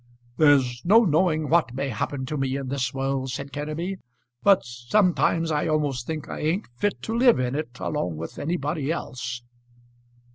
"There's 0.37 0.81
no 0.83 1.05
knowing 1.05 1.47
what 1.47 1.75
may 1.75 1.89
happen 1.89 2.25
to 2.25 2.35
me 2.35 2.57
in 2.57 2.69
this 2.69 2.91
world," 2.91 3.29
said 3.29 3.51
Kenneby, 3.53 3.97
"but 4.41 4.65
sometimes 4.65 5.51
I 5.51 5.67
almost 5.67 6.07
think 6.07 6.27
I 6.27 6.39
ain't 6.39 6.65
fit 6.75 7.03
to 7.03 7.15
live 7.15 7.39
in 7.39 7.53
it, 7.53 7.79
along 7.79 8.15
with 8.17 8.39
anybody 8.39 8.91
else." 8.91 9.43